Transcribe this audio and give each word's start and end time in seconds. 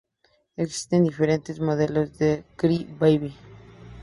Existen 0.57 1.03
diferentes 1.03 1.59
modelos 1.59 2.17
de 2.17 2.43
Cry 2.55 2.87
Baby. 2.99 3.35